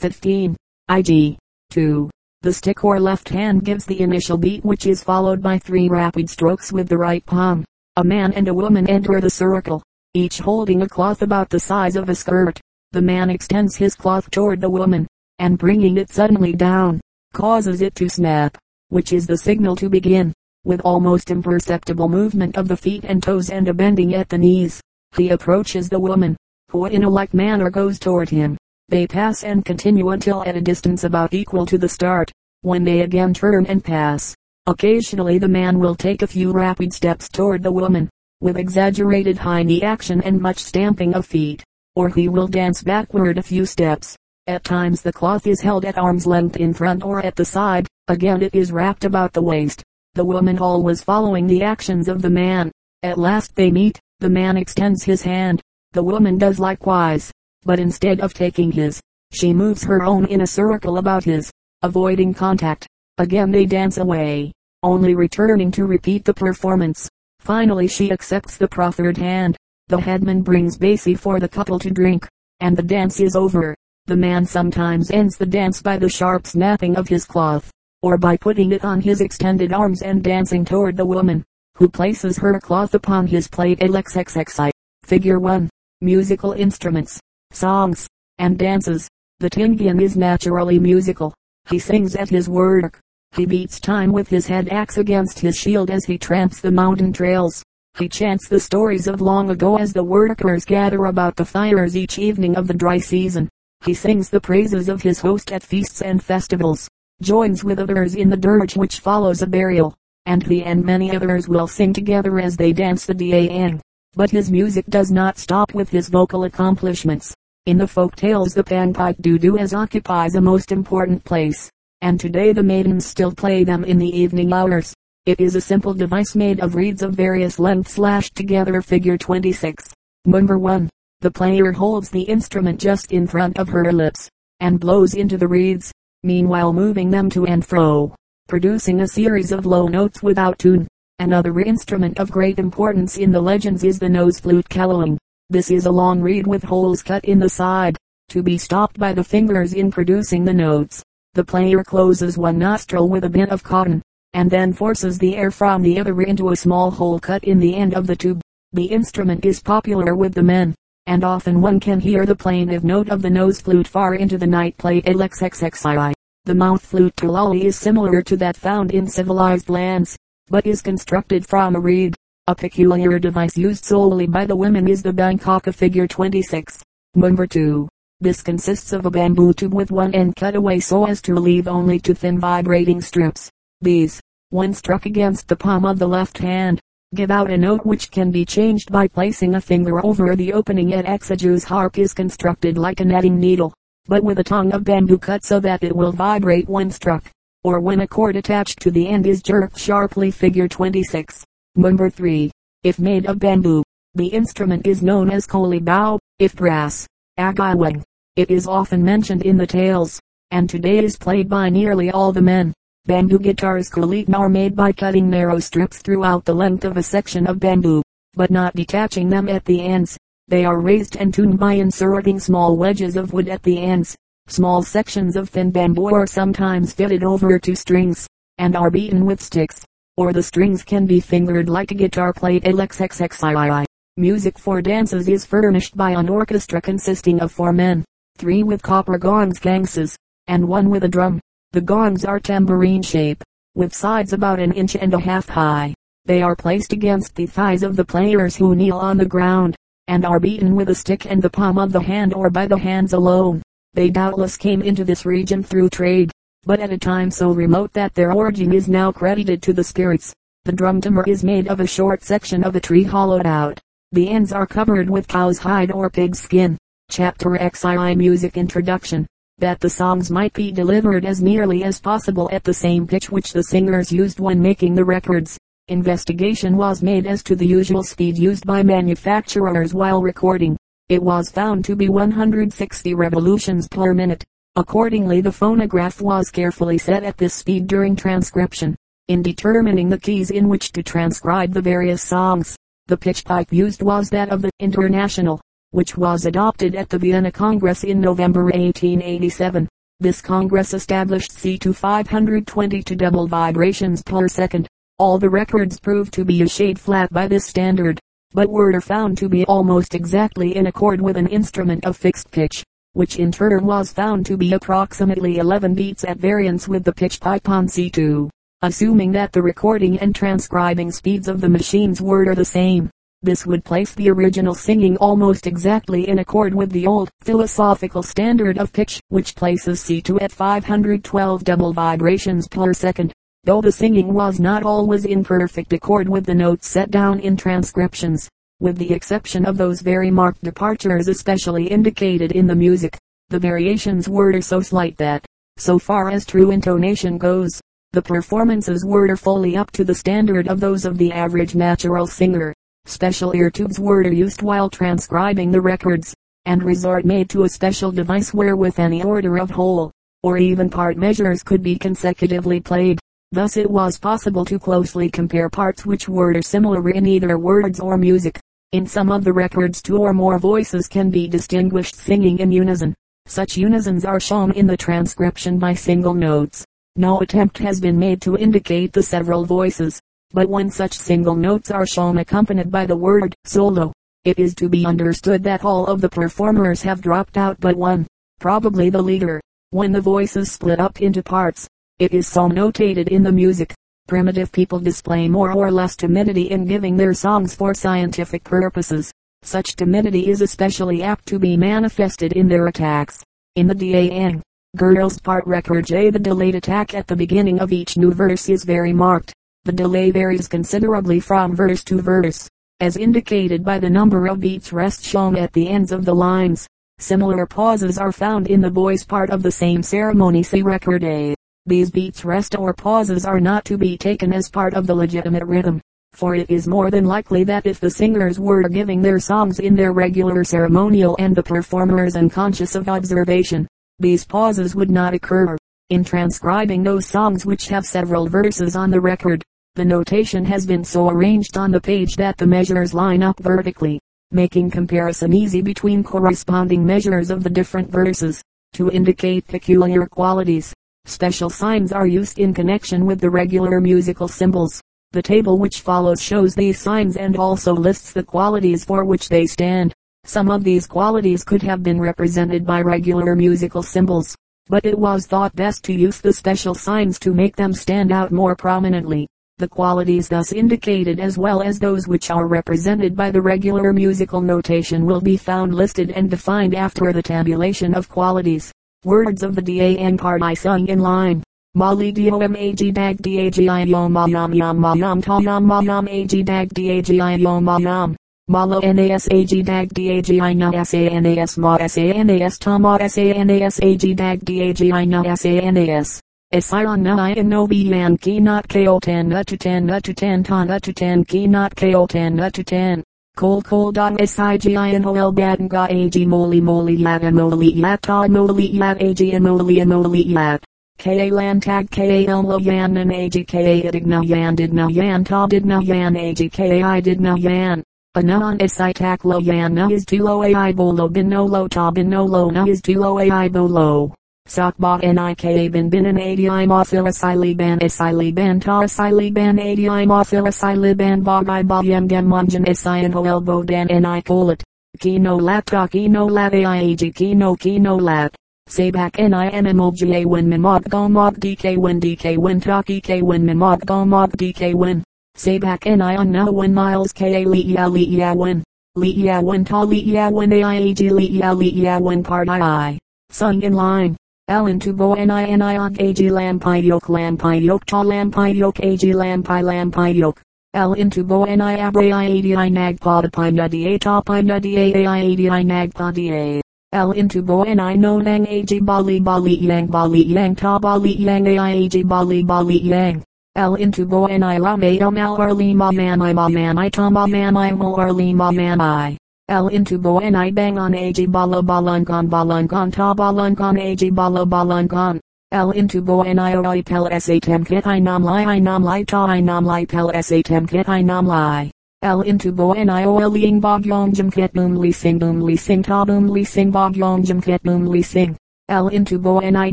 [0.00, 0.56] 15.
[0.88, 1.36] IG.
[1.68, 2.10] 2.
[2.40, 6.30] The stick or left hand gives the initial beat which is followed by three rapid
[6.30, 7.66] strokes with the right palm.
[7.96, 9.82] A man and a woman enter the circle,
[10.14, 12.58] each holding a cloth about the size of a skirt.
[12.92, 15.06] The man extends his cloth toward the woman,
[15.38, 17.02] and bringing it suddenly down,
[17.34, 18.56] causes it to snap,
[18.88, 20.32] which is the signal to begin,
[20.64, 24.80] with almost imperceptible movement of the feet and toes and a bending at the knees.
[25.14, 26.38] He approaches the woman,
[26.70, 28.56] who in a like manner goes toward him.
[28.90, 33.02] They pass and continue until at a distance about equal to the start, when they
[33.02, 34.34] again turn and pass.
[34.66, 39.62] Occasionally the man will take a few rapid steps toward the woman, with exaggerated high
[39.62, 41.62] knee action and much stamping of feet,
[41.94, 44.16] or he will dance backward a few steps.
[44.48, 47.86] At times the cloth is held at arm's length in front or at the side,
[48.08, 52.30] again it is wrapped about the waist, the woman always following the actions of the
[52.30, 52.72] man.
[53.04, 57.30] At last they meet, the man extends his hand, the woman does likewise
[57.64, 59.00] but instead of taking his,
[59.32, 61.50] she moves her own in a circle about his,
[61.82, 62.86] avoiding contact.
[63.18, 64.52] Again they dance away,
[64.82, 67.08] only returning to repeat the performance.
[67.38, 69.56] Finally she accepts the proffered hand.
[69.88, 72.26] The headman brings basi for the couple to drink,
[72.60, 73.74] and the dance is over.
[74.06, 77.70] The man sometimes ends the dance by the sharp snapping of his cloth,
[78.02, 81.44] or by putting it on his extended arms and dancing toward the woman,
[81.76, 84.70] who places her cloth upon his plate LXXXI.
[85.04, 85.68] Figure 1.
[86.00, 87.20] Musical instruments
[87.52, 88.06] songs,
[88.38, 89.08] and dances.
[89.40, 91.34] The Tinguian is naturally musical.
[91.68, 93.00] He sings at his work.
[93.36, 97.12] He beats time with his head axe against his shield as he tramps the mountain
[97.12, 97.62] trails.
[97.98, 102.18] He chants the stories of long ago as the workers gather about the fires each
[102.18, 103.48] evening of the dry season.
[103.84, 106.88] He sings the praises of his host at feasts and festivals,
[107.22, 109.94] joins with others in the dirge which follows a burial,
[110.26, 113.80] and he and many others will sing together as they dance the Diang.
[114.14, 117.34] But his music does not stop with his vocal accomplishments.
[117.70, 122.52] In the folk tales the panpipe doo as occupies a most important place, and today
[122.52, 124.92] the maidens still play them in the evening hours.
[125.24, 129.94] It is a simple device made of reeds of various lengths lashed together figure 26.
[130.24, 130.90] Number 1.
[131.20, 134.28] The player holds the instrument just in front of her lips,
[134.58, 135.92] and blows into the reeds,
[136.24, 138.12] meanwhile moving them to and fro,
[138.48, 140.88] producing a series of low notes without tune.
[141.20, 145.20] Another instrument of great importance in the legends is the nose flute callowing.
[145.50, 147.96] This is a long reed with holes cut in the side,
[148.28, 151.02] to be stopped by the fingers in producing the notes.
[151.34, 154.00] The player closes one nostril with a bit of cotton,
[154.32, 157.74] and then forces the air from the other into a small hole cut in the
[157.74, 158.40] end of the tube.
[158.74, 160.72] The instrument is popular with the men,
[161.08, 164.46] and often one can hear the plaintive note of the nose flute far into the
[164.46, 166.12] night play LXXXI.
[166.44, 170.16] The mouth flute tulali is similar to that found in civilized lands,
[170.48, 172.14] but is constructed from a reed.
[172.46, 176.82] A peculiar device used solely by the women is the Bangkok figure 26.
[177.14, 177.88] Number 2.
[178.20, 181.68] This consists of a bamboo tube with one end cut away so as to leave
[181.68, 183.50] only two thin vibrating strips.
[183.82, 186.80] These, when struck against the palm of the left hand,
[187.14, 190.92] give out a note which can be changed by placing a finger over the opening
[190.92, 193.72] at Exaju's harp is constructed like a netting needle,
[194.06, 197.30] but with a tongue of bamboo cut so that it will vibrate when struck,
[197.64, 201.44] or when a cord attached to the end is jerked sharply figure 26.
[201.76, 202.50] Number 3.
[202.82, 206.18] If made of bamboo, the instrument is known as koli kolibao.
[206.40, 207.06] If brass,
[207.38, 208.02] agawang.
[208.34, 210.18] It is often mentioned in the tales,
[210.50, 212.74] and today is played by nearly all the men.
[213.06, 217.46] Bamboo guitars kulit are made by cutting narrow strips throughout the length of a section
[217.46, 218.02] of bamboo,
[218.34, 220.18] but not detaching them at the ends.
[220.48, 224.16] They are raised and tuned by inserting small wedges of wood at the ends.
[224.48, 228.26] Small sections of thin bamboo are sometimes fitted over to strings,
[228.58, 229.84] and are beaten with sticks
[230.20, 233.86] or the strings can be fingered like a guitar played LXXXII.
[234.18, 238.04] Music for dances is furnished by an orchestra consisting of four men,
[238.36, 240.14] three with copper gongs gangses,
[240.46, 241.40] and one with a drum.
[241.72, 243.42] The gongs are tambourine shape,
[243.74, 245.94] with sides about an inch and a half high.
[246.26, 249.74] They are placed against the thighs of the players who kneel on the ground,
[250.06, 252.76] and are beaten with a stick and the palm of the hand or by the
[252.76, 253.62] hands alone.
[253.94, 256.30] They doubtless came into this region through trade,
[256.64, 260.34] but at a time so remote that their origin is now credited to the spirits.
[260.64, 263.80] The drum timber is made of a short section of a tree hollowed out.
[264.12, 266.76] The ends are covered with cow's hide or pig's skin.
[267.10, 269.26] Chapter XII Music Introduction
[269.58, 273.52] That the songs might be delivered as nearly as possible at the same pitch which
[273.52, 275.58] the singers used when making the records.
[275.88, 280.76] Investigation was made as to the usual speed used by manufacturers while recording.
[281.08, 284.44] It was found to be 160 revolutions per minute.
[284.76, 288.94] Accordingly the phonograph was carefully set at this speed during transcription.
[289.26, 292.76] In determining the keys in which to transcribe the various songs,
[293.08, 295.60] the pitch pipe used was that of the International.
[295.90, 299.88] which was adopted at the Vienna Congress in November 1887.
[300.20, 304.86] This Congress established C to 522 double vibrations per second.
[305.18, 308.20] All the records proved to be a shade flat by this standard,
[308.52, 312.84] but were found to be almost exactly in accord with an instrument of fixed pitch,
[313.12, 317.40] which in turn was found to be approximately 11 beats at variance with the pitch
[317.40, 318.48] pipe on C2.
[318.82, 323.10] Assuming that the recording and transcribing speeds of the machines were the same,
[323.42, 328.76] this would place the original singing almost exactly in accord with the old philosophical standard
[328.76, 333.32] of pitch, which places C2 at 512 double vibrations per second.
[333.64, 337.56] Though the singing was not always in perfect accord with the notes set down in
[337.56, 338.48] transcriptions,
[338.80, 343.16] with the exception of those very marked departures especially indicated in the music,
[343.50, 345.44] the variations were so slight that,
[345.76, 347.80] so far as true intonation goes,
[348.12, 352.74] the performances were fully up to the standard of those of the average natural singer.
[353.06, 356.34] Special ear tubes were used while transcribing the records,
[356.64, 360.10] and resort made to a special device wherewith any order of whole,
[360.42, 363.18] or even part measures could be consecutively played.
[363.52, 368.16] Thus it was possible to closely compare parts which were similar in either words or
[368.16, 368.60] music.
[368.92, 373.14] In some of the records two or more voices can be distinguished singing in unison.
[373.46, 376.84] Such unisons are shown in the transcription by single notes.
[377.14, 380.20] No attempt has been made to indicate the several voices.
[380.52, 384.12] But when such single notes are shown accompanied by the word solo,
[384.44, 388.26] it is to be understood that all of the performers have dropped out but one,
[388.58, 389.60] probably the leader.
[389.90, 391.86] When the voices split up into parts,
[392.18, 393.94] it is so notated in the music.
[394.30, 399.32] Primitive people display more or less timidity in giving their songs for scientific purposes.
[399.62, 403.42] Such timidity is especially apt to be manifested in their attacks.
[403.74, 404.62] In the Dang,
[404.96, 408.84] Girls part record J the delayed attack at the beginning of each new verse is
[408.84, 409.52] very marked.
[409.84, 412.68] The delay varies considerably from verse to verse,
[413.00, 416.86] as indicated by the number of beats rest shown at the ends of the lines.
[417.18, 421.56] Similar pauses are found in the boys part of the same ceremony say record A.
[421.90, 425.64] These beats rest or pauses are not to be taken as part of the legitimate
[425.64, 426.00] rhythm,
[426.32, 429.96] for it is more than likely that if the singers were giving their songs in
[429.96, 433.88] their regular ceremonial and the performers unconscious of observation,
[434.20, 435.76] these pauses would not occur.
[436.10, 439.64] In transcribing those songs which have several verses on the record,
[439.96, 444.20] the notation has been so arranged on the page that the measures line up vertically,
[444.52, 448.62] making comparison easy between corresponding measures of the different verses.
[448.94, 450.92] To indicate peculiar qualities,
[451.24, 455.00] special signs are used in connection with the regular musical symbols.
[455.32, 459.66] The table which follows shows these signs and also lists the qualities for which they
[459.66, 460.12] stand.
[460.44, 464.56] Some of these qualities could have been represented by regular musical symbols,
[464.88, 468.50] but it was thought best to use the special signs to make them stand out
[468.50, 469.46] more prominently.
[469.78, 474.60] The qualities thus indicated as well as those which are represented by the regular musical
[474.60, 478.92] notation will be found listed and defined after the tabulation of qualities.
[479.26, 481.62] Words of the Dang part I sung in line.
[481.94, 488.36] Molly dom ag dag dag yom yam yam yam ta ag dag dag yom yam.
[488.68, 494.64] Malo nas ag dag dag i na sanas ma sanas ta ma sanas ag dag
[494.64, 496.40] dag i na sanas.
[496.72, 500.64] Esiron na i no bian ki not ko ten na to ten na to ten
[500.64, 503.22] ta na to ten ki not ko ten na to ten.
[503.56, 506.06] Kol kol dot sig in oel baden ga
[506.46, 510.82] moli moli lat and moli lat ta moli lat ag and moli and moli lat.
[511.18, 516.00] Ka lan tag ka elmo yan and ag ka digna yan didna yan ta didna
[516.02, 518.02] yan ag ka i didna yan.
[518.36, 523.40] Anon isitak lo yan na is tulo ai bolo binolo ta binolo na is tulo
[523.40, 524.32] ai bolo.
[524.70, 530.06] Sakba nika bin bin an adi mosil asili ban asili ban ta asili ban adi
[530.06, 534.80] mosil asili ban bagay bayam gem munjan asian ho elbow dan ni kolat.
[535.18, 538.54] Kino lat ta kino lat aiag kino kino lat.
[538.88, 544.94] Sabak nimmogja win mimog gomog dk win dk win taki k win mimog gomog dk
[544.94, 545.24] win.
[545.58, 548.84] Sabak nion now win miles ka liya liya win.
[549.18, 553.18] Liya win ta liya win aiag liya liya win part i.
[553.50, 554.36] Sung in line.
[554.70, 559.18] Ellen to bo ni ni on ag lampi yok lampi yok ta lampi yok ag
[559.40, 560.62] lampi lampi yok.
[560.94, 564.96] L into bo ni abre i adi nag pod pi nuddy a ta pi nuddy
[564.96, 566.80] a i adi i nag pod a.
[567.12, 571.66] L into bo ni no nang ag bali bali yang bali yang ta bali yang
[571.66, 573.42] a i ag bali bali yang.
[573.74, 577.28] L into bo ni la me mal arli ma man i ma man i ta
[577.28, 579.39] ma man i mo arli ma man i.
[579.70, 584.66] L into bo and I bang on ag bala balangon balangon ta balangon ag bala
[584.66, 585.38] balangon.
[585.70, 589.24] L into bo and I oi pel s8 kit i nam li i nam li
[589.24, 591.92] ta i nam li pel s8 kit i nam li.
[592.22, 595.38] L into bo and I o l ing bog yong jim ket boom li sing
[595.38, 598.56] boom li sing ta boom li sing bog yong jim ket boom li sing.
[598.88, 599.92] L into bo and I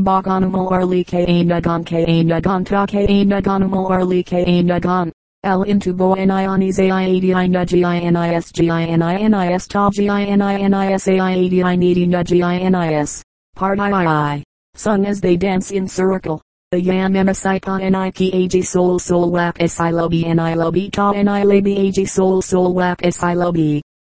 [0.00, 3.88] bog on mo early k a nagon k a nagon ta k a nagon mo
[3.92, 5.12] early k a nagon.
[5.44, 8.00] L into bo and I on is a i a d i n g i
[8.00, 10.58] n i s g i n i n i s ta g i n i
[10.60, 12.74] n i s a i a d i n e d n g i n
[12.74, 13.22] i s.
[13.54, 14.42] Part I.
[14.74, 16.42] Sung as they dance in circle.
[16.72, 19.92] The yam and a saipa and I p a g soul soul wap s i
[19.92, 23.22] love and I love ta and I lay b a g soul soul wap s
[23.22, 23.54] i love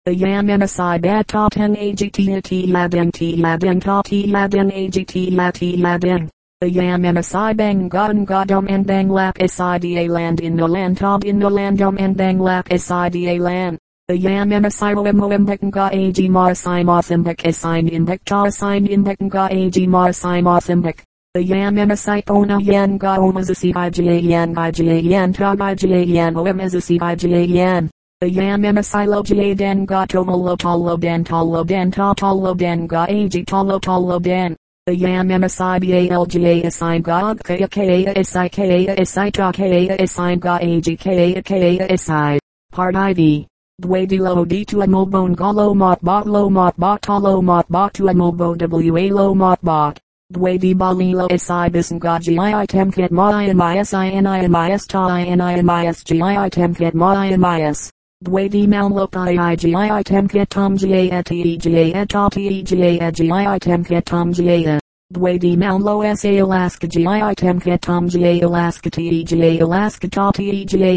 [0.05, 3.37] The yam and a si bat ta ten a g t a t laden t
[3.37, 6.29] laden ta t laden a g t la t laden.
[6.63, 10.07] The yam and a si bang god godum and bang lap s i d a
[10.07, 13.39] land in the land top in the landum and bang lap s i d a
[13.41, 13.79] land.
[14.07, 17.65] The yam and a si roem roem ga a g mar si mar simbek s
[17.65, 21.03] i in bek ta sign in bek ga a g mar si mar simbek.
[21.35, 24.57] The yam and a sipona yan ga om as a c i g a yan
[24.57, 27.35] i g a yan ta i g a yan om as a c i g
[27.35, 27.91] a yan.
[28.21, 32.15] The yam and a silo g a den ga tomolo tolo den tolo den ta
[32.15, 34.55] tolo den ga a g tolo tolo den.
[34.85, 37.83] The yam and a si b a l g a assign ga k a k
[37.89, 41.37] a s i k a s i ta k a assign ga a g k
[41.37, 42.41] a k a s i.
[42.73, 43.47] Part i v.
[43.81, 47.17] Dwe di lo di to a mobone ga lo mot bot lo mot bot ta
[47.17, 50.01] lo mot bot to a mobo w a lo mot bot.
[50.35, 55.41] Dwadi balilo isibis ngaji i temket mai mias i and i mias ta i and
[55.41, 57.93] i mias gi i temket mai mias.
[58.23, 62.63] Dwadi malmlop i i gi i temket tom ga et e ga et ta t
[62.63, 64.79] ga gi i temket tom ga.
[65.13, 70.39] Dwadi malmo sa alaska gi i temket tom ga alaska t ga alaska ta t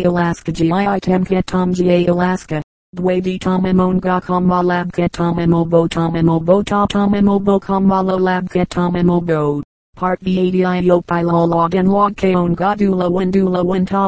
[0.05, 2.61] alaska gi i temket tom ga alaska.
[2.95, 8.17] Dwadi tamamon ga kama lab ke tamamo bo tamamo bo ta tamamo bo kama lo
[8.17, 9.63] lab ke tamamo bo.
[9.95, 14.07] Part B 80 yo pilo login log keon ga dula wen dula wen ta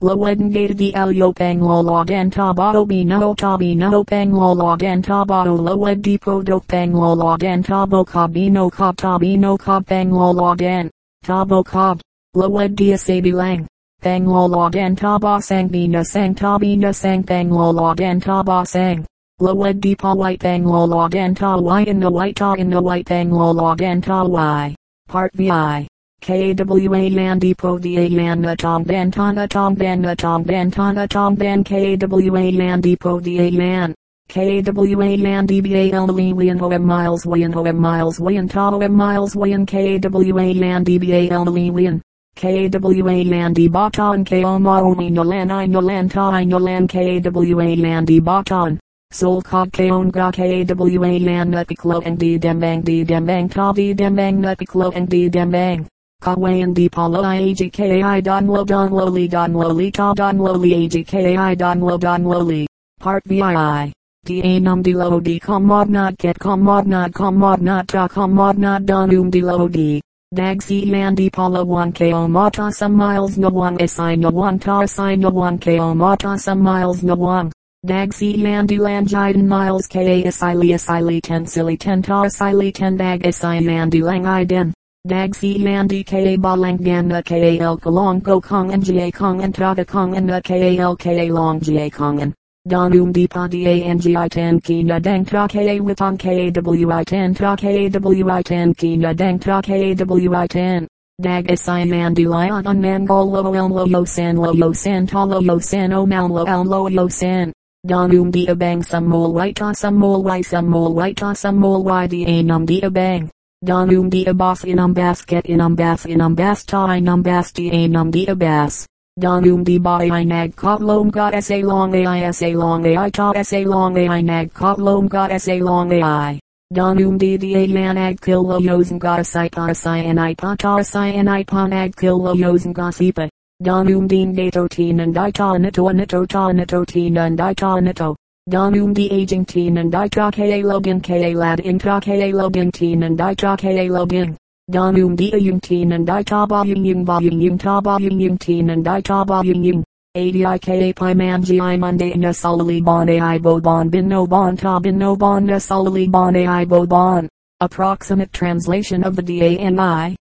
[0.00, 0.52] dula wen 80 yo pilo login.
[0.52, 3.74] Lo wen gate di el yo pang lo login ta bato bi no ta bi
[3.74, 7.86] no pang lo login ta bato lo wed di pro do pang lo login ta
[7.86, 10.90] bo ka bi no ka ta bi no ka pang lo login.
[11.24, 11.96] Ta bo ka.
[12.34, 13.66] Lo wed di asabi lang.
[14.02, 18.66] Thang lo log and taba sang bina sang tabina sang thang lo log and taba
[18.66, 19.04] sang.
[19.40, 22.70] Loed di pa white thang lo log and ta y in the white ta in
[22.70, 24.74] the white thang lo log and ta y.
[25.08, 25.88] Part VI.
[26.26, 31.62] KWA and Depot the Ayana Tom Ben Tana Tom Ben Tom Ben Tana Tom Ben
[31.62, 33.94] KWA and Depot the Ayan.
[34.28, 39.64] KWA and DBA Elmely Wian Hoem Miles Wian Hoem Miles Wian Ta Hoem Miles Wian
[39.64, 42.00] KWA and DBA Elmely Wian.
[42.34, 48.80] KWA Landy Baton Ko Maoni Nolan I Nolan Ta I Nolan KWA Landy Baton.
[49.12, 54.38] Sol Kog Kaon Ga KWA Lan Nutiklo and D Dembang D Dembang Ta D Dembang
[54.38, 55.86] Nutiklo and D Dembang.
[56.22, 60.88] Kawe and D Palo I AGKI Don Lo Don Loli Don Loli Ta Don Loli
[60.88, 62.66] AGKI Don Lo Don Loli.
[62.98, 63.92] Part VII.
[64.24, 67.60] D A num D Lo D Com Mod Not Get Com Mod Not Com Mod
[67.60, 70.00] Not Ta Com Mod Not Don Um D Lo D.
[70.34, 74.80] Dag si Andy Paula 1 ko mata some miles no one assign no one ta
[74.80, 77.52] assign no one ko mata some miles no one.
[77.86, 83.24] Dag si Andy Langiden miles ka asili asili ten silly ten ta asili ten dag
[83.24, 84.74] assign Andy lang iden.
[85.06, 89.54] Dag si Andy ka balang ganda ka el kalong go kong and ja kong and
[89.54, 92.34] ta kong and ka el ka long ja kong and.
[92.66, 98.74] Donum di padi angi tan kina dang tra ka wipon kawi tan tra kawi tan
[98.74, 100.88] kina dang tra kawi tan.
[101.22, 105.92] Dag asai mandi lion on mangolo elmo yo san lo yo san talo yo san
[105.92, 107.52] o malmo elmo yo san.
[107.86, 112.10] Donum di abang some mole white some mole white some mole white some mole white
[112.10, 113.30] anum di abang.
[113.64, 118.26] Donum di abas inum basket inum bas inum bas ta inum bas di anum di
[118.28, 118.86] abas.
[119.18, 123.32] Donum di ba i nag kop lom got sa long a sa long a ta
[123.42, 126.38] sa long a nag kop lom got sa long a
[126.74, 130.54] Donum di di a man ag kill lo yosen got a sight a cyanide pa
[130.54, 133.26] ta cyanide pa ag kill lo yosen gossipa.
[133.62, 137.80] Donum din dato teen and i ta nito nito ta nito teen and i ta
[137.80, 138.14] nito.
[138.48, 143.34] Donum aging teen and i ta ka login ka lad in login teen and i
[143.34, 144.36] ta ka login.
[144.68, 149.84] Donum yung teen and I taba yung yung taba teen and I taba yung.
[150.16, 154.80] ADIKA pi manji i monday na solely bon ai bo bon bin no bon ta
[154.80, 157.28] bin no bon na solely bon ai bo bon.
[157.60, 160.16] Approximate translation of the DANI.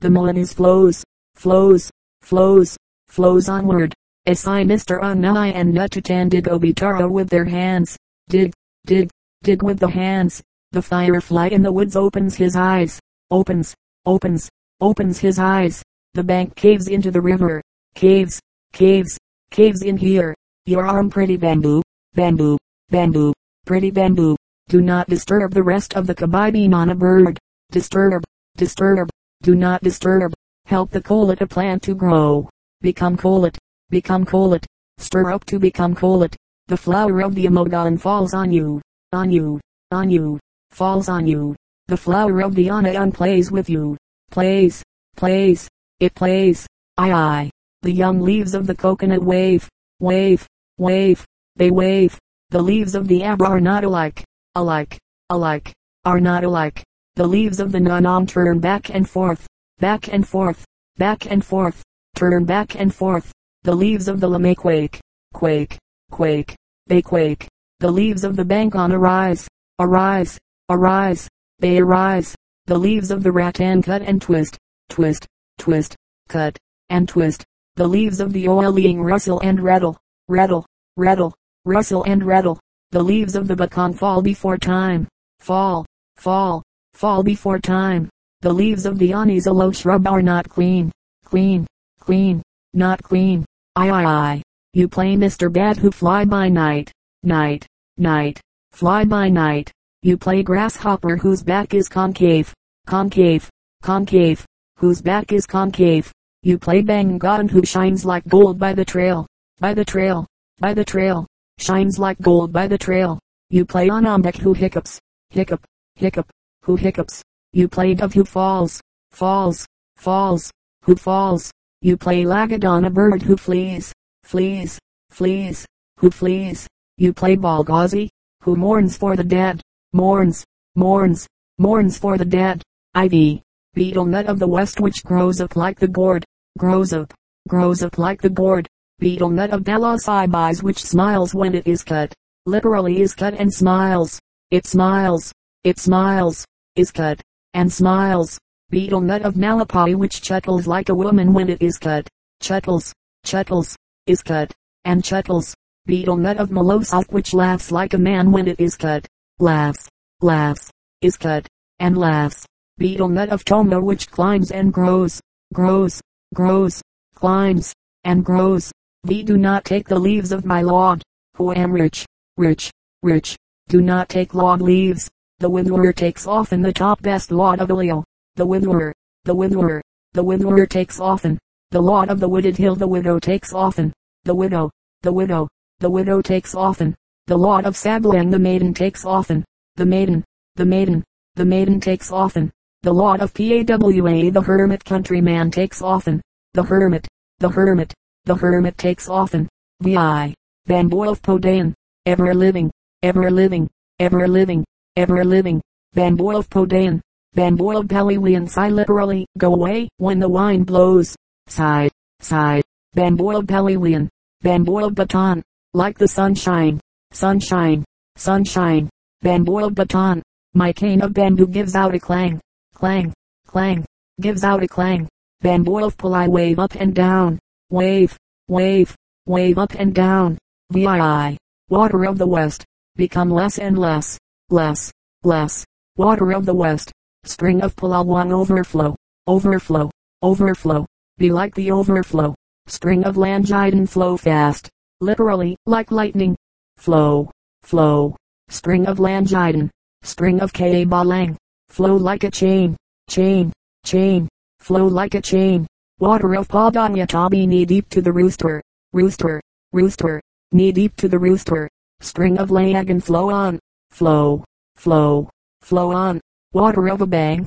[0.00, 1.02] The Milanese flows,
[1.34, 1.88] flows,
[2.20, 2.76] flows,
[3.08, 3.94] flows onward.
[4.28, 5.00] Asai Mr.
[5.00, 7.96] Anai and Nututan dig Obitara with their hands.
[8.28, 8.52] Dig,
[8.86, 9.08] dig,
[9.42, 10.42] dig with the hands.
[10.72, 13.74] The firefly in the woods opens his eyes opens,
[14.06, 14.48] opens,
[14.80, 15.82] opens his eyes.
[16.14, 17.62] The bank caves into the river.
[17.94, 18.40] Caves,
[18.72, 19.18] caves,
[19.50, 20.34] caves in here.
[20.66, 21.82] Your arm pretty bamboo,
[22.14, 22.56] bamboo,
[22.90, 23.32] bamboo,
[23.66, 24.36] pretty bamboo.
[24.68, 27.38] Do not disturb the rest of the kabibinana bird.
[27.70, 28.22] Disturb,
[28.56, 29.08] disturb,
[29.42, 30.32] do not disturb.
[30.66, 32.48] Help the collet a plant to grow.
[32.80, 33.57] Become collet,
[33.90, 34.66] become collet.
[34.98, 36.36] Stir up to become collet.
[36.66, 40.38] The flower of the amogon falls on you, on you, on you,
[40.70, 41.56] falls on you.
[41.86, 43.96] The flower of the anayon plays with you,
[44.30, 44.82] plays,
[45.16, 45.68] plays,
[46.00, 46.66] it plays.
[46.98, 47.50] I I,
[47.82, 49.68] The young leaves of the coconut wave,
[50.00, 50.46] wave,
[50.78, 51.24] wave,
[51.56, 52.18] they wave.
[52.50, 54.98] The leaves of the abra are not alike, alike,
[55.30, 55.72] alike,
[56.04, 56.84] are not alike.
[57.16, 59.46] The leaves of the nanam turn back and forth,
[59.78, 60.64] back and forth,
[60.98, 61.82] back and forth,
[62.14, 63.32] turn back and forth.
[63.64, 65.00] The leaves of the lame quake,
[65.34, 65.78] quake,
[66.10, 66.54] quake,
[66.86, 67.48] they quake.
[67.80, 69.48] The leaves of the bankan arise,
[69.78, 70.38] arise,
[70.70, 72.34] arise, they arise.
[72.66, 74.56] The leaves of the rattan cut and twist,
[74.88, 75.26] twist,
[75.58, 75.96] twist,
[76.28, 76.56] cut,
[76.88, 77.44] and twist.
[77.76, 79.98] The leaves of the oiling rustle and rattle,
[80.28, 81.34] rattle, rattle,
[81.64, 82.58] rustle and rattle.
[82.90, 85.08] The leaves of the bacon fall before time,
[85.40, 85.84] fall,
[86.16, 86.62] fall,
[86.94, 88.08] fall before time.
[88.40, 90.92] The leaves of the low shrub are not clean,
[91.24, 91.66] clean,
[92.00, 92.42] clean,
[92.78, 93.44] not clean.
[93.76, 94.42] I, I, I.
[94.72, 95.52] You play Mr.
[95.52, 96.92] Bad who fly by night,
[97.22, 97.66] night,
[97.96, 98.40] night,
[98.72, 99.72] fly by night.
[100.02, 102.54] You play grasshopper whose back is concave,
[102.86, 103.50] concave,
[103.82, 106.12] concave, whose back is concave.
[106.42, 109.26] You play bangan who shines like gold by the trail,
[109.58, 110.26] by the trail,
[110.60, 111.26] by the trail,
[111.58, 113.18] shines like gold by the trail.
[113.50, 115.64] You play Anambek who hiccups, hiccup,
[115.96, 116.30] hiccup,
[116.62, 118.80] who hiccups, you play dove who falls,
[119.10, 119.66] falls,
[119.96, 121.50] falls, who falls.
[121.80, 123.92] You play lagadon a bird who flees,
[124.24, 124.80] flees,
[125.10, 125.64] flees,
[125.98, 126.66] who flees.
[126.96, 128.08] You play balgazi,
[128.42, 129.60] who mourns for the dead,
[129.92, 130.44] mourns,
[130.74, 132.62] mourns, mourns for the dead.
[132.94, 133.42] Ivy,
[133.74, 136.24] beetle nut of the west which grows up like the gourd,
[136.58, 137.14] grows up,
[137.46, 138.66] grows up like the gourd.
[138.98, 142.12] Betel nut of Dallas ibis which smiles when it is cut,
[142.44, 144.18] literally is cut and smiles.
[144.50, 145.32] It smiles,
[145.62, 146.44] it smiles,
[146.74, 147.20] is cut,
[147.54, 148.36] and smiles.
[148.70, 152.06] Betel nut of Malapai which chuckles like a woman when it is cut.
[152.42, 152.92] Chuckles,
[153.24, 153.74] chuckles,
[154.06, 154.52] is cut,
[154.84, 155.54] and chuckles.
[155.86, 159.06] Betel nut of Molosok which laughs like a man when it is cut.
[159.38, 159.88] Laughs,
[160.20, 161.46] laughs, is cut,
[161.78, 162.44] and laughs.
[162.76, 165.18] Betel nut of Toma which climbs and grows,
[165.54, 166.02] grows,
[166.34, 166.82] grows,
[167.14, 167.72] climbs,
[168.04, 168.70] and grows.
[169.04, 171.00] We do not take the leaves of my log,
[171.36, 172.04] who am rich,
[172.36, 172.70] rich,
[173.02, 173.34] rich.
[173.68, 175.08] Do not take log leaves.
[175.38, 178.04] The witherer takes often the top best lot of Ilio.
[178.38, 178.92] The witherer,
[179.24, 179.80] the witherer,
[180.12, 181.40] the witherer takes often.
[181.72, 183.92] The lot of the wooded hill the widow takes often.
[184.22, 184.70] The widow,
[185.02, 185.48] the widow,
[185.80, 186.94] the widow takes often.
[187.26, 189.44] The lot of Sablang the maiden takes often.
[189.74, 190.22] The maiden,
[190.54, 191.02] the maiden,
[191.34, 192.52] the maiden takes often.
[192.84, 196.22] The lot of PAWA the hermit countryman takes often.
[196.54, 197.92] The hermit, the hermit,
[198.24, 199.48] the hermit takes often.
[199.82, 200.32] Vi.
[200.66, 201.74] Bamboo of Podan,
[202.06, 202.70] ever living,
[203.02, 204.64] ever living, ever living
[204.96, 205.60] ever living.
[205.94, 207.00] Bamboo of Podan.
[207.34, 211.16] Bamboo of Paliwian sigh literally, go away, when the wind blows.
[211.46, 212.62] Sigh, sigh.
[212.96, 214.08] Of Paliwian.
[214.42, 215.42] Bamboo of Baton.
[215.74, 216.80] Like the sunshine,
[217.12, 217.84] sunshine,
[218.16, 218.88] sunshine.
[219.22, 220.22] Bamboo of Baton.
[220.54, 222.40] My cane of bamboo gives out a clang,
[222.74, 223.12] clang,
[223.46, 223.84] clang,
[224.20, 225.08] gives out a clang.
[225.40, 227.38] Bamboo of Pulai wave up and down,
[227.70, 228.16] wave,
[228.48, 230.38] wave, wave up and down.
[230.72, 231.36] VII,
[231.68, 232.64] water of the west,
[232.96, 234.18] become less and less
[234.50, 234.90] less,
[235.22, 235.64] less,
[235.96, 236.90] water of the west,
[237.24, 239.90] spring of Palawan overflow, overflow,
[240.22, 240.86] overflow,
[241.18, 242.34] be like the overflow,
[242.66, 244.68] spring of Langidan flow fast,
[245.00, 246.36] literally, like lightning,
[246.76, 247.30] flow,
[247.62, 248.16] flow,
[248.48, 249.68] spring of Langidan,
[250.02, 251.36] spring of Kabalang,
[251.68, 252.76] flow like a chain,
[253.08, 253.52] chain,
[253.84, 254.28] chain,
[254.60, 255.66] flow like a chain,
[255.98, 259.40] water of Padanya Tabi knee deep to the rooster, rooster,
[259.72, 260.20] rooster,
[260.52, 261.68] knee deep to the rooster,
[262.00, 263.58] spring of Lagan flow on,
[263.90, 264.44] flow,
[264.76, 265.28] flow,
[265.60, 266.20] flow on,
[266.52, 267.46] water of a bang,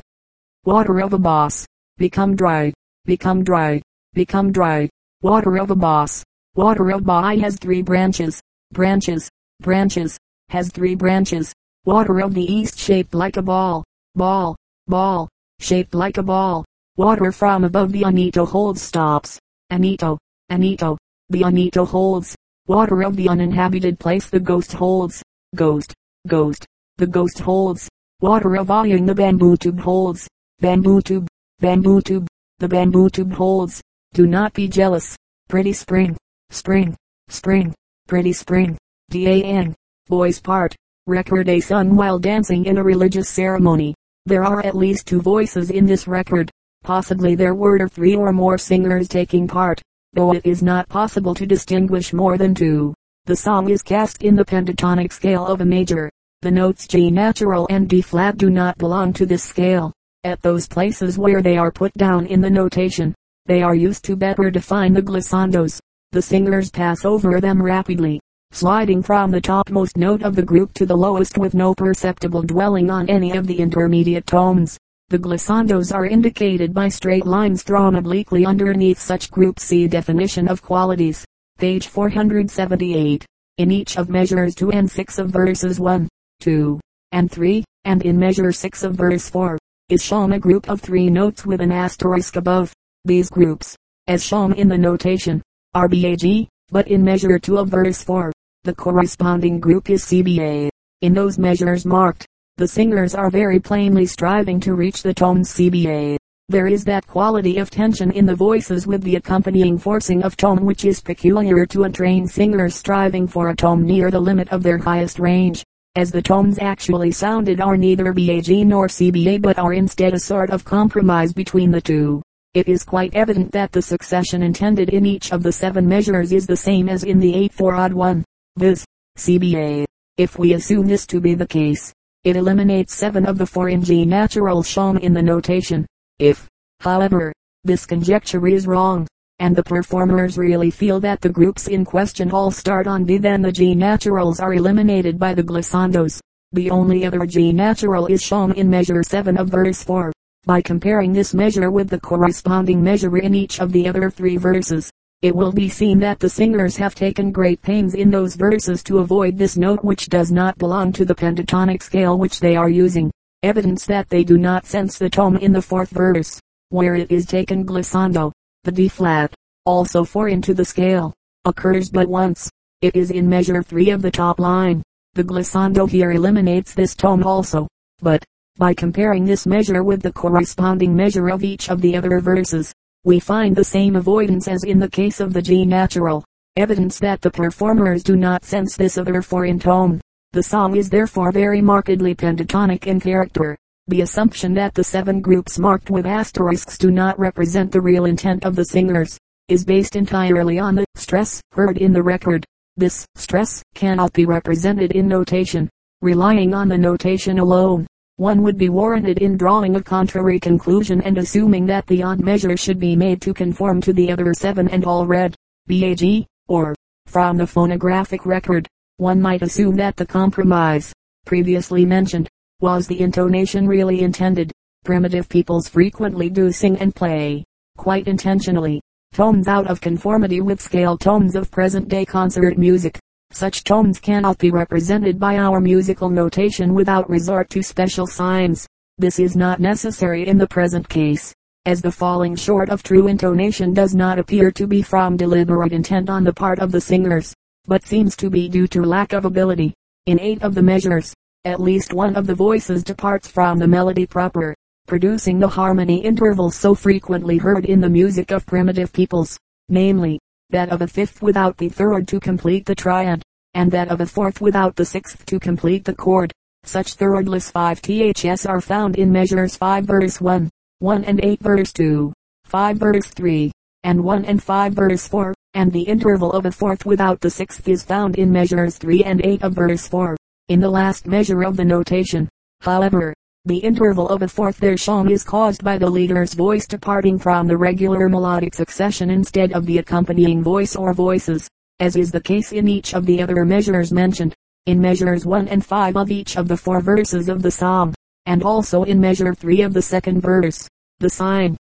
[0.64, 1.66] water of a boss,
[1.98, 2.72] become dry,
[3.06, 3.82] become dry,
[4.14, 4.88] become dry,
[5.24, 8.40] water of a boss, water of Bai has three branches,
[8.72, 9.28] branches,
[9.60, 11.52] branches, has three branches,
[11.84, 13.84] water of the east shaped like a ball,
[14.14, 14.56] ball,
[14.88, 15.28] ball,
[15.60, 16.64] shaped like a ball,
[16.96, 19.40] water from above the Anito holds stops,
[19.72, 20.20] Anito,
[20.52, 20.96] Anito,
[21.30, 22.36] the Anito holds,
[22.68, 25.24] water of the uninhabited place the ghost holds,
[25.56, 25.92] ghost,
[26.28, 27.90] ghost, the ghost holds.
[28.22, 30.28] Water of iron the bamboo tube holds.
[30.60, 31.28] Bamboo tube,
[31.60, 32.28] bamboo tube,
[32.60, 33.82] the bamboo tube holds.
[34.14, 35.16] Do not be jealous.
[35.50, 36.16] Pretty spring,
[36.52, 36.96] spring,
[37.30, 37.74] spring,
[38.08, 38.78] pretty spring.
[39.10, 39.74] D-A-N,
[40.08, 40.76] boy's part.
[41.08, 43.96] Record a son while dancing in a religious ceremony.
[44.28, 46.52] There are at least two voices in this record.
[46.84, 49.82] Possibly there were three or more singers taking part.
[50.14, 52.94] though it is not possible to distinguish more than two.
[53.26, 56.12] The song is cast in the pentatonic scale of a major.
[56.44, 59.94] The notes G natural and D flat do not belong to this scale.
[60.24, 63.14] At those places where they are put down in the notation,
[63.46, 65.80] they are used to better define the glissandos.
[66.14, 70.88] The singers pass over them rapidly, sliding from the topmost note of the group to
[70.88, 74.80] the lowest with no perceptible dwelling on any of the intermediate tones.
[75.10, 79.62] The glissandos are indicated by straight lines drawn obliquely underneath such groups.
[79.66, 81.24] See definition of qualities,
[81.60, 83.28] page 478.
[83.58, 86.08] In each of measures 2 and 6 of verses 1,
[86.42, 86.80] 2,
[87.12, 89.58] and 3, and in measure 6 of verse 4,
[89.90, 92.74] is shown a group of three notes with an asterisk above.
[93.06, 93.76] These groups,
[94.08, 95.42] as shown in the notation,
[95.76, 98.32] are BAG, but in measure 2 of verse 4,
[98.64, 100.70] the corresponding group is CBA.
[101.02, 102.26] In those measures marked,
[102.58, 106.18] the singers are very plainly striving to reach the tones CBA.
[106.50, 110.66] There is that quality of tension in the voices with the accompanying forcing of tone
[110.66, 114.64] which is peculiar to a trained singer striving for a tone near the limit of
[114.64, 115.64] their highest range
[115.96, 120.50] as the tones actually sounded are neither BAG nor CBA but are instead a sort
[120.50, 122.22] of compromise between the two.
[122.54, 126.48] It is quite evident that the succession intended in each of the seven measures is
[126.48, 128.24] the same as in the 8-4 odd one,
[128.58, 128.86] viz.
[129.18, 129.86] CBA.
[130.18, 133.84] If we assume this to be the case, it eliminates seven of the four in
[133.84, 135.86] G natural shown in the notation.
[136.20, 136.48] If,
[136.80, 139.08] however, this conjecture is wrong,
[139.42, 143.42] and the performers really feel that the groups in question all start on B then
[143.42, 146.22] the G naturals are eliminated by the glissandos.
[146.52, 150.14] The only other G natural is shown in measure 7 of verse 4.
[150.46, 154.92] By comparing this measure with the corresponding measure in each of the other three verses,
[155.24, 159.00] it will be seen that the singers have taken great pains in those verses to
[159.00, 163.10] avoid this note which does not belong to the pentatonic scale which they are using.
[163.42, 167.26] Evidence that they do not sense the tone in the fourth verse, where it is
[167.26, 168.32] taken glissando.
[168.64, 169.34] The D flat,
[169.66, 172.48] also 4 into the scale, occurs but once.
[172.82, 174.84] It is in measure 3 of the top line.
[175.16, 177.68] The glissando here eliminates this tone also.
[178.04, 178.24] But,
[178.58, 182.72] by comparing this measure with the corresponding measure of each of the other verses,
[183.04, 186.24] we find the same avoidance as in the case of the G natural.
[186.56, 190.00] Evidence that the performers do not sense this other four in tone.
[190.34, 193.58] The song is therefore very markedly pentatonic in character.
[193.92, 198.46] The assumption that the seven groups marked with asterisks do not represent the real intent
[198.46, 202.46] of the singers, is based entirely on the stress heard in the record.
[202.78, 205.70] This stress cannot be represented in notation.
[206.02, 211.18] Relying on the notation alone, one would be warranted in drawing a contrary conclusion and
[211.18, 214.86] assuming that the odd measure should be made to conform to the other seven and
[214.86, 215.36] all read.
[215.68, 216.74] BAG, or,
[217.08, 220.94] from the phonographic record, one might assume that the compromise,
[221.26, 222.30] previously mentioned,
[222.62, 224.52] was the intonation really intended.
[224.86, 227.44] Primitive peoples frequently do sing and play,
[227.78, 228.82] quite intentionally,
[229.14, 232.98] tones out of conformity with scale tones of present-day concert music.
[233.32, 238.68] Such tones cannot be represented by our musical notation without resort to special signs.
[238.98, 241.34] This is not necessary in the present case,
[241.66, 246.10] as the falling short of true intonation does not appear to be from deliberate intent
[246.10, 247.34] on the part of the singers,
[247.66, 249.74] but seems to be due to lack of ability.
[250.08, 254.06] In eight of the measures, at least one of the voices departs from the melody
[254.06, 260.20] proper, producing the harmony intervals so frequently heard in the music of primitive peoples, namely,
[260.52, 263.24] that of a fifth without the third to complete the triad,
[263.56, 266.32] and that of a fourth without the sixth to complete the chord.
[266.64, 271.74] Such thirdless 5 ths are found in measures 5 verse 1, 1 and 8 verse
[271.74, 272.14] 2,
[272.46, 273.52] 5 verse 3,
[273.84, 277.68] and 1 and 5 verse 4, and the interval of a fourth without the sixth
[277.68, 280.16] is found in measures 3 and 8 of verse 4
[280.52, 282.28] in the last measure of the notation.
[282.60, 283.14] However,
[283.46, 287.48] the interval of a fourth there shown is caused by the leader's voice departing from
[287.48, 291.48] the regular melodic succession instead of the accompanying voice or voices,
[291.80, 294.36] as is the case in each of the other measures mentioned.
[294.66, 297.94] In measures 1 and 5 of each of the four verses of the psalm,
[298.26, 300.68] and also in measure 3 of the second verse,
[301.00, 301.56] the sign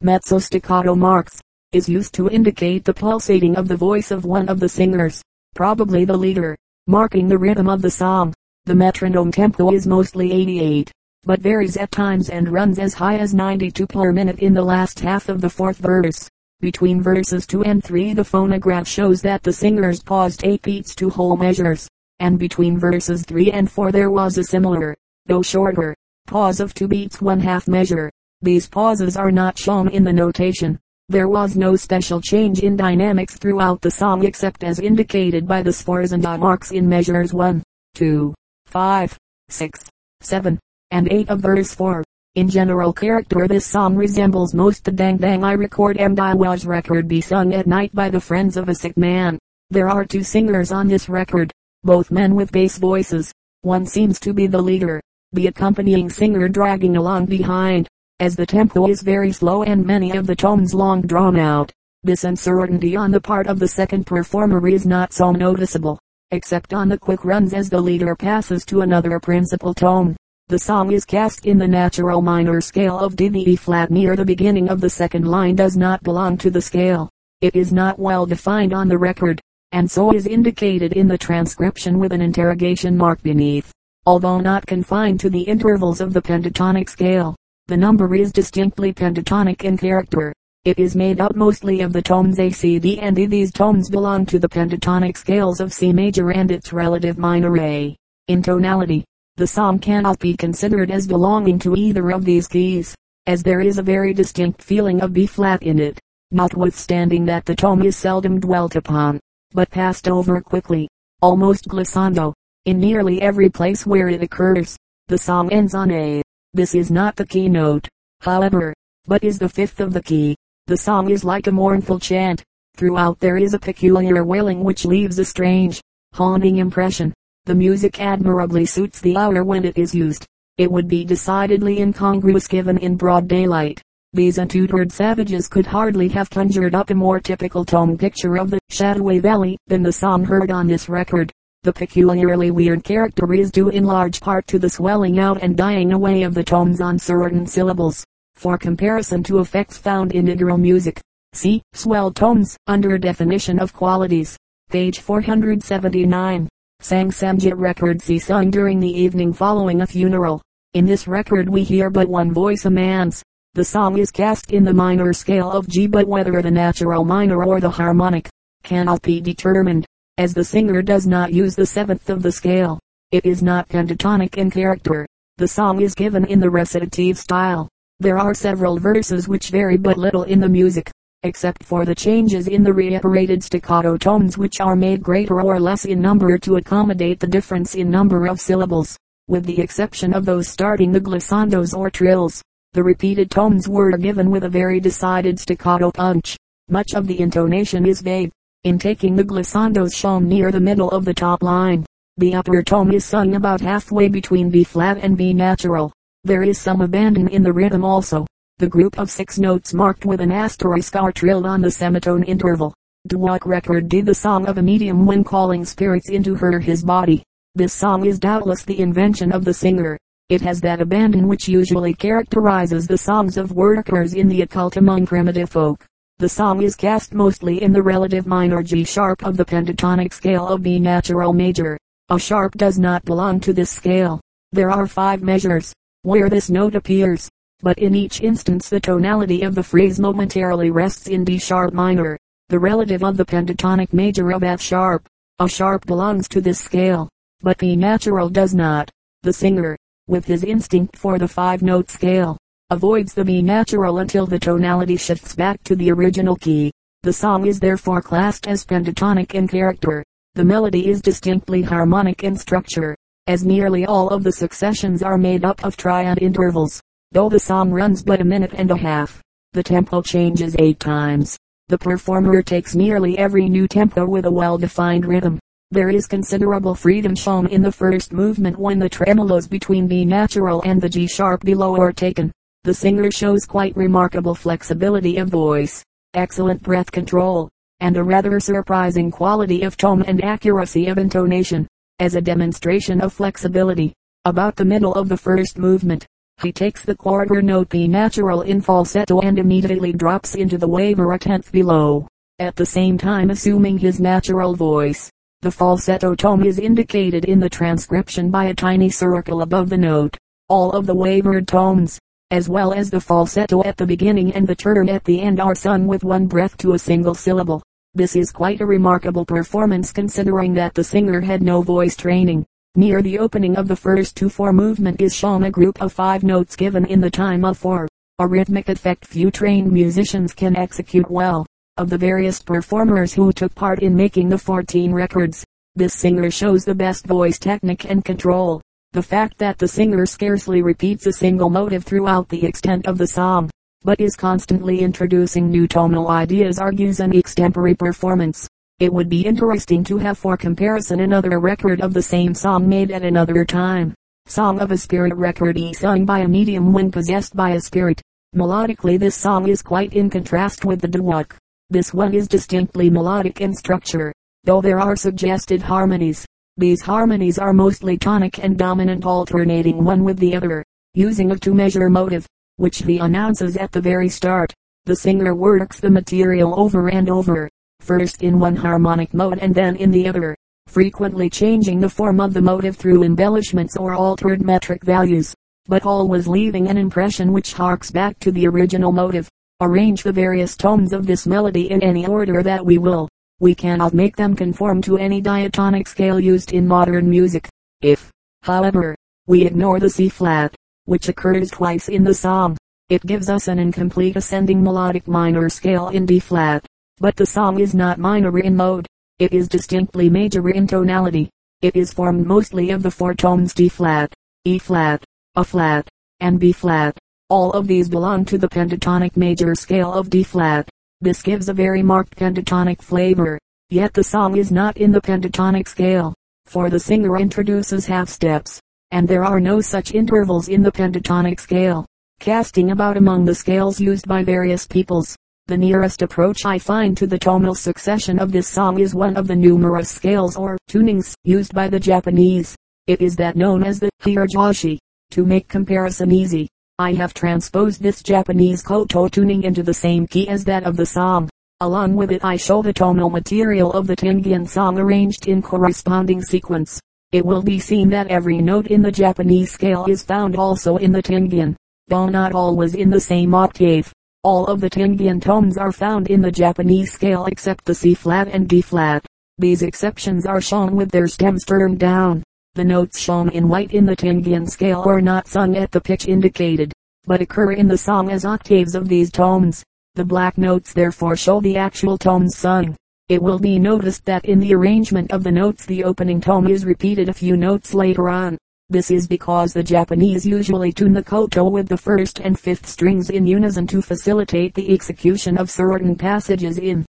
[0.00, 1.38] mezzo staccato marks
[1.72, 5.20] is used to indicate the pulsating of the voice of one of the singers,
[5.54, 6.56] probably the leader
[6.88, 8.34] marking the rhythm of the song.
[8.64, 10.90] The metronome tempo is mostly 88,
[11.22, 14.98] but varies at times and runs as high as 92 per minute in the last
[14.98, 16.28] half of the fourth verse.
[16.60, 21.08] Between verses 2 and 3 the phonograph shows that the singers paused 8 beats to
[21.08, 25.94] whole measures, and between verses 3 and 4 there was a similar, though shorter,
[26.26, 28.10] pause of 2 beats one half measure.
[28.40, 30.80] These pauses are not shown in the notation.
[31.12, 35.68] There was no special change in dynamics throughout the song except as indicated by the
[35.68, 37.62] sforzando marks in measures 1,
[37.96, 38.32] 2,
[38.64, 39.18] 5,
[39.50, 39.90] 6,
[40.22, 40.58] 7,
[40.90, 42.02] and 8 of verse 4.
[42.36, 46.64] In general character this song resembles most the Dang Dang I record and I was
[46.64, 49.38] record be sung at night by the friends of a sick man.
[49.68, 51.52] There are two singers on this record,
[51.84, 53.30] both men with bass voices.
[53.60, 57.86] One seems to be the leader, the accompanying singer dragging along behind,
[58.22, 61.72] as the tempo is very slow and many of the tones long drawn out.
[62.04, 65.98] This uncertainty on the part of the second performer is not so noticeable,
[66.30, 70.14] except on the quick runs as the leader passes to another principal tone.
[70.46, 73.56] The song is cast in the natural minor scale of D.
[73.56, 77.10] Flat near the beginning of the second line does not belong to the scale.
[77.40, 79.40] It is not well defined on the record,
[79.72, 83.72] and so is indicated in the transcription with an interrogation mark beneath.
[84.06, 87.34] Although not confined to the intervals of the pentatonic scale,
[87.72, 90.34] the number is distinctly pentatonic in character.
[90.66, 93.24] It is made up mostly of the tones A, C, D and E.
[93.24, 97.96] These tones belong to the pentatonic scales of C major and its relative minor A.
[98.28, 99.06] In tonality,
[99.36, 102.94] the song cannot be considered as belonging to either of these keys,
[103.26, 105.98] as there is a very distinct feeling of B flat in it,
[106.30, 109.18] notwithstanding that the tone is seldom dwelt upon,
[109.52, 110.90] but passed over quickly,
[111.22, 112.34] almost glissando,
[112.66, 114.76] in nearly every place where it occurs.
[115.08, 116.22] The song ends on A.
[116.54, 117.88] This is not the keynote,
[118.20, 118.74] however,
[119.06, 120.36] but is the fifth of the key.
[120.66, 122.44] The song is like a mournful chant.
[122.76, 125.80] Throughout there is a peculiar wailing which leaves a strange,
[126.12, 127.14] haunting impression.
[127.46, 130.26] The music admirably suits the hour when it is used.
[130.58, 133.80] It would be decidedly incongruous given in broad daylight.
[134.12, 138.58] These untutored savages could hardly have conjured up a more typical tone picture of the
[138.68, 141.32] shadowy valley than the song heard on this record.
[141.64, 145.92] The peculiarly weird character is due in large part to the swelling out and dying
[145.92, 148.04] away of the tones on certain syllables.
[148.34, 151.00] For comparison to effects found in Negro music,
[151.34, 154.36] see swell tones under definition of qualities.
[154.70, 156.48] Page 479.
[156.80, 160.42] Sang Samjit record see sung during the evening following a funeral.
[160.74, 163.22] In this record we hear but one voice a man's.
[163.54, 167.44] The song is cast in the minor scale of G but whether the natural minor
[167.44, 168.28] or the harmonic,
[168.64, 169.86] cannot be determined,
[170.18, 172.78] as the singer does not use the seventh of the scale.
[173.10, 175.06] It is not pentatonic in character.
[175.38, 177.68] The song is given in the recitative style.
[178.00, 180.90] There are several verses which vary but little in the music
[181.24, 185.84] except for the changes in the reiterated staccato tones which are made greater or less
[185.84, 188.96] in number to accommodate the difference in number of syllables,
[189.28, 192.42] with the exception of those starting the glissandos or trills.
[192.72, 196.36] The repeated tones were given with a very decided staccato punch.
[196.68, 198.32] Much of the intonation is vague.
[198.64, 201.84] In taking the glissandos shown near the middle of the top line,
[202.18, 205.92] the upper tone is sung about halfway between B flat and B natural.
[206.22, 208.24] There is some abandon in the rhythm also.
[208.58, 212.72] The group of six notes marked with an asterisk are trilled on the semitone interval.
[213.08, 217.24] Dweck record did the song of a medium when calling spirits into her his body.
[217.56, 219.98] This song is doubtless the invention of the singer.
[220.28, 225.06] It has that abandon which usually characterizes the songs of workers in the occult among
[225.06, 225.84] primitive folk.
[226.22, 230.46] The song is cast mostly in the relative minor G sharp of the pentatonic scale
[230.46, 231.76] of B natural major.
[232.10, 234.20] A sharp does not belong to this scale.
[234.52, 237.28] There are five measures, where this note appears
[237.60, 242.16] but in each instance the tonality of the phrase momentarily rests in D sharp minor,
[242.50, 245.04] the relative of the pentatonic major of F sharp.
[245.40, 247.08] A sharp belongs to this scale,
[247.40, 248.88] but B natural does not.
[249.24, 252.38] The singer, with his instinct for the five note scale,
[252.72, 256.72] avoids the B natural until the tonality shifts back to the original key.
[257.02, 260.02] The song is therefore classed as pentatonic in character.
[260.36, 265.44] The melody is distinctly harmonic in structure, as nearly all of the successions are made
[265.44, 266.80] up of triad intervals.
[267.10, 269.20] Though the song runs but a minute and a half,
[269.52, 271.36] the tempo changes eight times.
[271.68, 275.38] The performer takes nearly every new tempo with a well-defined rhythm.
[275.70, 280.62] There is considerable freedom shown in the first movement when the tremolos between B natural
[280.64, 282.32] and the G sharp below are taken.
[282.64, 285.82] The singer shows quite remarkable flexibility of voice,
[286.14, 287.48] excellent breath control,
[287.80, 291.66] and a rather surprising quality of tone and accuracy of intonation.
[291.98, 293.92] As a demonstration of flexibility,
[294.26, 296.06] about the middle of the first movement,
[296.40, 301.12] he takes the quarter note B natural in falsetto and immediately drops into the waver
[301.14, 302.06] a tenth below,
[302.38, 305.10] at the same time assuming his natural voice.
[305.40, 310.16] The falsetto tone is indicated in the transcription by a tiny circle above the note.
[310.48, 311.98] All of the wavered tones,
[312.32, 315.54] as well as the falsetto at the beginning and the turn at the end are
[315.54, 317.62] sung with one breath to a single syllable.
[317.92, 322.46] This is quite a remarkable performance considering that the singer had no voice training.
[322.74, 326.24] Near the opening of the first two four movement is shown a group of five
[326.24, 327.86] notes given in the time of four.
[328.18, 331.44] A rhythmic effect few trained musicians can execute well.
[331.76, 336.64] Of the various performers who took part in making the 14 records, this singer shows
[336.64, 338.62] the best voice technique and control.
[338.94, 343.06] The fact that the singer scarcely repeats a single motive throughout the extent of the
[343.06, 343.48] song,
[343.82, 348.46] but is constantly introducing new tonal ideas argues an extempore performance.
[348.80, 352.90] It would be interesting to have for comparison another record of the same song made
[352.90, 353.94] at another time.
[354.26, 358.02] Song of a Spirit record e sung by a medium when possessed by a spirit.
[358.36, 361.32] Melodically this song is quite in contrast with the duet.
[361.70, 364.12] This one is distinctly melodic in structure,
[364.44, 366.26] though there are suggested harmonies.
[366.58, 370.62] These harmonies are mostly tonic and dominant alternating one with the other,
[370.92, 374.52] using a two-measure motive, which he announces at the very start.
[374.84, 377.48] The singer works the material over and over,
[377.80, 380.36] first in one harmonic mode and then in the other,
[380.66, 385.34] frequently changing the form of the motive through embellishments or altered metric values,
[385.68, 389.26] but always leaving an impression which harks back to the original motive.
[389.62, 393.08] Arrange the various tones of this melody in any order that we will.
[393.42, 397.48] We cannot make them conform to any diatonic scale used in modern music.
[397.80, 398.08] If,
[398.44, 398.94] however,
[399.26, 402.56] we ignore the C flat, which occurs twice in the song,
[402.88, 406.64] it gives us an incomplete ascending melodic minor scale in D flat.
[406.98, 408.86] But the song is not minor in mode.
[409.18, 411.28] It is distinctly major in tonality.
[411.62, 415.02] It is formed mostly of the four tones D flat, E flat,
[415.34, 415.88] A flat,
[416.20, 416.96] and B flat.
[417.28, 420.68] All of these belong to the pentatonic major scale of D flat.
[421.02, 423.36] This gives a very marked pentatonic flavor.
[423.70, 426.14] Yet the song is not in the pentatonic scale,
[426.46, 428.60] for the singer introduces half steps,
[428.92, 431.84] and there are no such intervals in the pentatonic scale.
[432.20, 435.16] Casting about among the scales used by various peoples,
[435.48, 439.26] the nearest approach I find to the tonal succession of this song is one of
[439.26, 442.54] the numerous scales or tunings used by the Japanese.
[442.86, 444.78] It is that known as the hirajoshi.
[445.10, 446.48] To make comparison easy,
[446.82, 450.84] I have transposed this Japanese koto tuning into the same key as that of the
[450.84, 451.28] song.
[451.60, 456.20] Along with it I show the tonal material of the Tinguian song arranged in corresponding
[456.22, 456.80] sequence.
[457.12, 460.90] It will be seen that every note in the Japanese scale is found also in
[460.90, 461.54] the Tinguian,
[461.86, 463.92] though not always in the same octave.
[464.24, 468.26] All of the Tinguian tones are found in the Japanese scale except the C flat
[468.26, 469.06] and D flat.
[469.38, 472.24] These exceptions are shown with their stems turned down.
[472.54, 476.06] The notes shown in white in the Tinguian scale are not sung at the pitch
[476.06, 476.70] indicated,
[477.06, 479.64] but occur in the song as octaves of these tones.
[479.94, 482.76] The black notes therefore show the actual tones sung.
[483.08, 486.66] It will be noticed that in the arrangement of the notes the opening tone is
[486.66, 488.36] repeated a few notes later on.
[488.68, 493.08] This is because the Japanese usually tune the koto with the first and fifth strings
[493.08, 496.84] in unison to facilitate the execution of certain passages in